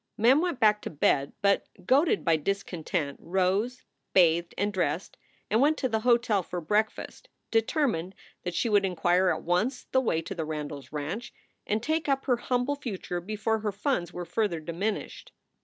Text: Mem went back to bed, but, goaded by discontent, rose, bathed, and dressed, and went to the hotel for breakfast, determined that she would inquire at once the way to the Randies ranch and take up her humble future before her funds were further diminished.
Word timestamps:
Mem 0.17 0.41
went 0.41 0.59
back 0.59 0.81
to 0.81 0.89
bed, 0.89 1.31
but, 1.43 1.67
goaded 1.85 2.25
by 2.25 2.35
discontent, 2.35 3.19
rose, 3.21 3.83
bathed, 4.13 4.55
and 4.57 4.73
dressed, 4.73 5.15
and 5.47 5.61
went 5.61 5.77
to 5.77 5.87
the 5.87 5.99
hotel 5.99 6.41
for 6.41 6.59
breakfast, 6.59 7.29
determined 7.51 8.15
that 8.41 8.55
she 8.55 8.67
would 8.67 8.83
inquire 8.83 9.29
at 9.29 9.43
once 9.43 9.83
the 9.91 10.01
way 10.01 10.19
to 10.19 10.33
the 10.33 10.41
Randies 10.43 10.91
ranch 10.91 11.31
and 11.67 11.83
take 11.83 12.09
up 12.09 12.25
her 12.25 12.37
humble 12.37 12.77
future 12.77 13.21
before 13.21 13.59
her 13.59 13.71
funds 13.71 14.11
were 14.11 14.25
further 14.25 14.59
diminished. 14.59 15.33